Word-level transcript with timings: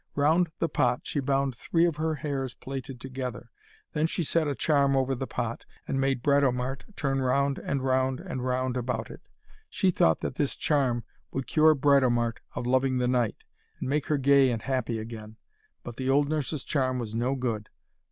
Round 0.15 0.49
the 0.57 0.67
pot 0.67 1.01
she 1.03 1.19
bound 1.19 1.55
three 1.55 1.85
of 1.85 1.97
her 1.97 2.15
hairs 2.15 2.55
plaited 2.55 2.99
together. 2.99 3.51
Then 3.93 4.07
she 4.07 4.23
said 4.23 4.47
a 4.47 4.55
charm 4.55 4.95
over 4.95 5.13
the 5.13 5.27
pot, 5.27 5.63
and 5.87 6.01
made 6.01 6.23
Britomart 6.23 6.85
turn 6.95 7.21
round 7.21 7.59
and 7.59 7.83
round 7.83 8.19
and 8.19 8.43
round 8.43 8.77
about 8.77 9.11
it. 9.11 9.21
She 9.69 9.91
thought 9.91 10.21
that 10.21 10.37
this 10.37 10.55
charm 10.55 11.03
would 11.29 11.45
cure 11.45 11.75
Britomart 11.75 12.39
of 12.55 12.65
loving 12.65 12.97
the 12.97 13.07
knight, 13.07 13.43
and 13.79 13.87
make 13.87 14.07
her 14.07 14.17
gay 14.17 14.49
and 14.49 14.63
happy 14.63 14.97
again. 14.97 15.37
But 15.83 15.97
the 15.97 16.09
old 16.09 16.27
nurse's 16.27 16.63
charm 16.65 16.97
was 16.97 17.13
no 17.13 17.35
good. 17.35 17.69